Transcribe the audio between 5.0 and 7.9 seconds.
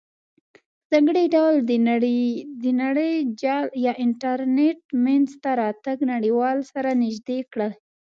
مینځ ته راتګ نړیوال سره نزدې کړل.